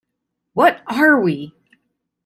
What 0.53 0.81
Are 0.87 1.19
We? 1.21 1.53